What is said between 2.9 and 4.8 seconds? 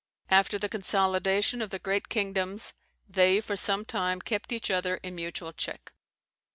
they for some time kept each